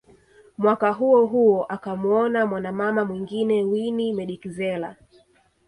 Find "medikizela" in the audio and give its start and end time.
4.13-4.95